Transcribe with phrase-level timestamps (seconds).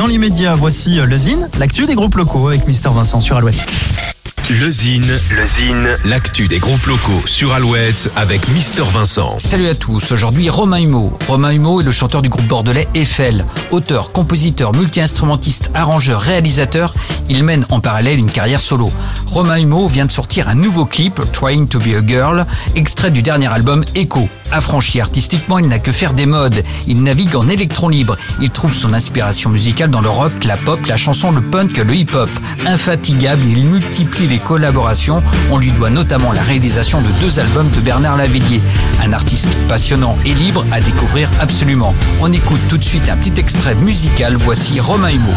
[0.00, 3.66] Dans l'immédiat, voici le Zine, l'actu des groupes locaux avec Mister Vincent sur Alouette.
[4.58, 9.38] Le Zine, le Zine, l'actu des groupes locaux sur Alouette avec Mister Vincent.
[9.38, 11.16] Salut à tous, aujourd'hui Romain Humeau.
[11.28, 13.44] Romain Humeau est le chanteur du groupe bordelais Eiffel.
[13.70, 16.94] Auteur, compositeur, multi-instrumentiste, arrangeur, réalisateur,
[17.28, 18.90] il mène en parallèle une carrière solo.
[19.28, 22.44] Romain Humeau vient de sortir un nouveau clip, Trying to be a Girl,
[22.74, 24.28] extrait du dernier album Echo.
[24.50, 26.64] Affranchi artistiquement, il n'a que faire des modes.
[26.88, 28.16] Il navigue en électron libre.
[28.40, 31.94] Il trouve son inspiration musicale dans le rock, la pop, la chanson, le punk, le
[31.94, 32.28] hip-hop.
[32.66, 35.22] Infatigable, il multiplie les collaborations.
[35.50, 38.60] On lui doit notamment la réalisation de deux albums de Bernard Lavillier.
[39.02, 41.94] Un artiste passionnant et libre à découvrir absolument.
[42.20, 44.36] On écoute tout de suite un petit extrait musical.
[44.36, 45.34] Voici Romain Humeau.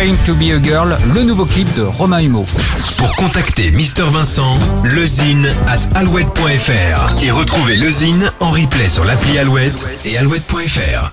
[0.00, 2.46] To be a Girl, le nouveau clip de Romain Humeau.
[2.96, 9.86] Pour contacter Mister Vincent, lezine at alouette.fr et retrouver lezine en replay sur l'appli Alouette
[10.06, 11.12] et alouette.fr.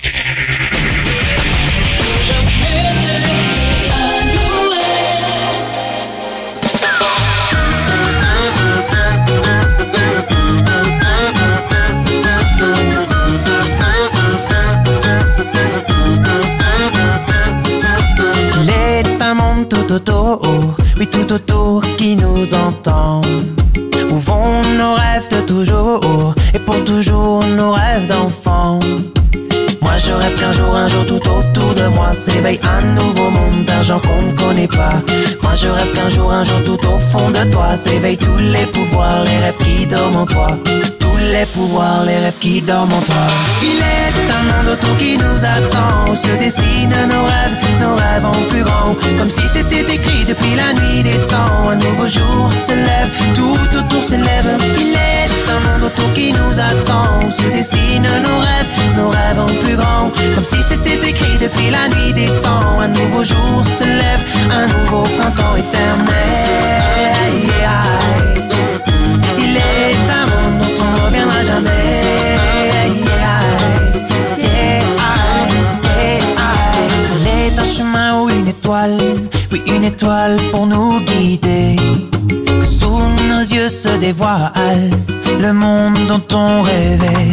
[21.31, 23.21] autour qui nous entend.
[24.11, 28.79] Où vont nos rêves de toujours et pour toujours nos rêves d'enfant?
[29.81, 33.65] Moi je rêve qu'un jour, un jour tout autour de moi s'éveille un nouveau monde
[33.65, 35.01] d'un genre qu'on ne connaît pas.
[35.43, 38.65] Moi je rêve qu'un jour, un jour tout au fond de toi s'éveillent tous les
[38.65, 40.57] pouvoirs, les rêves qui dorment en toi
[41.31, 43.27] les pouvoirs, les rêves qui dorment en toi.
[43.61, 48.49] Il est un monde autour qui nous attend, se dessinent nos rêves, nos rêves en
[48.49, 51.69] plus grand, comme si c'était écrit depuis la nuit des temps.
[51.69, 54.49] Un nouveau jour se lève, tout autour s'élève.
[54.79, 59.63] Il est un monde autour qui nous attend, se dessinent nos rêves, nos rêves en
[59.63, 62.79] plus grand, comme si c'était écrit depuis la nuit des temps.
[62.79, 66.27] Un nouveau jour se lève, un nouveau printemps éternel.
[80.51, 81.75] Pour nous guider.
[82.59, 82.99] Que sous
[83.29, 84.89] nos yeux se dévoile
[85.39, 87.31] le monde dont on rêvait.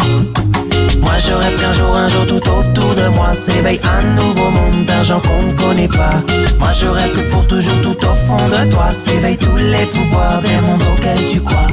[1.00, 4.86] Moi je rêve qu'un jour, un jour tout autour de moi s'éveille un nouveau monde
[4.86, 6.22] d'un genre qu'on ne connaît pas.
[6.58, 10.40] Moi je rêve que pour toujours tout au fond de toi s'éveillent tous les pouvoirs
[10.40, 11.66] des mondes auxquels tu crois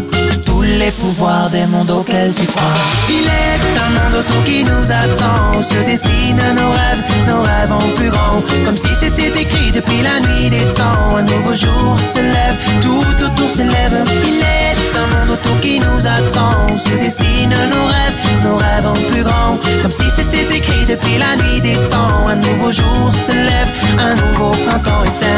[0.77, 2.77] les pouvoirs des mondes auxquels tu crois.
[3.09, 7.95] Il est un monde autour qui nous attend, se dessinent nos rêves, nos rêves en
[7.95, 11.15] plus grand, comme si c'était écrit depuis la nuit des temps.
[11.17, 14.05] Un nouveau jour se lève, tout autour s'élève.
[14.25, 19.11] Il est un monde autour qui nous attend, se dessinent nos rêves, nos rêves en
[19.11, 22.27] plus grand, comme si c'était écrit depuis la nuit des temps.
[22.27, 25.30] Un nouveau jour se lève, un nouveau printemps éternel.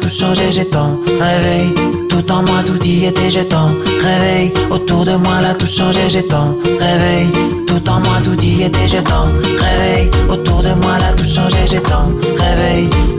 [0.00, 1.74] Tout changé, j'ai tant réveil.
[2.08, 3.70] Tout en moi, tout y était, j'ai tant.
[4.70, 7.28] Autour de moi, là tout changé, j'ai tant réveil.
[7.66, 9.28] Tout en moi, tout y était, j'ai tant.
[10.28, 12.10] Autour de moi, là tout changé, j'ai tant.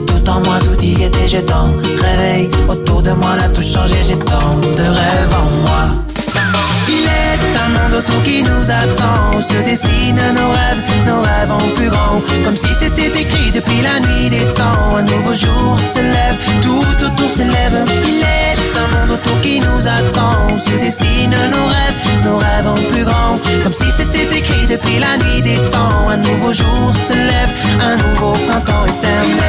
[0.06, 1.68] Tout en moi, tout y était, j'ai tant.
[2.68, 5.82] Autour de moi, là tout changé, j'ai de rêves en moi.
[6.88, 11.52] Il est un monde autour qui nous attend, où se dessinent nos rêves, nos rêves
[11.52, 14.91] en plus grand, comme si c'était écrit depuis la nuit des temps.
[20.62, 25.16] Se dessinent nos rêves, nos rêves en plus grand, comme si c'était écrit depuis la
[25.16, 26.08] nuit des temps.
[26.08, 29.41] Un nouveau jour se lève, un nouveau printemps éternel.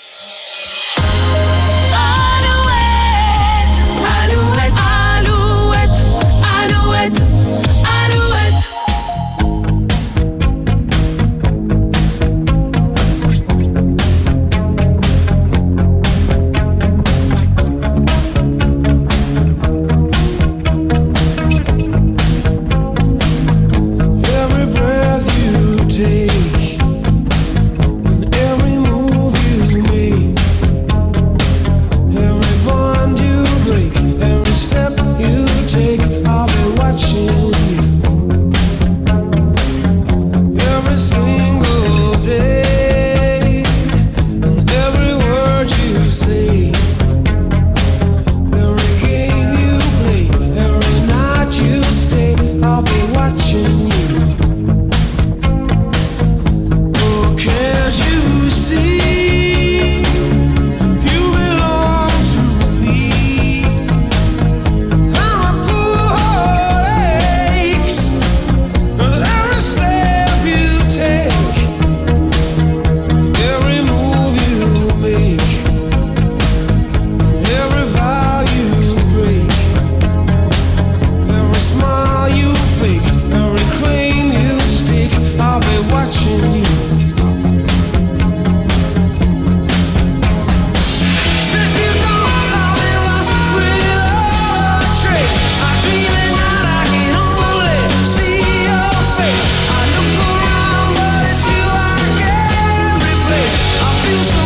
[104.10, 104.39] You.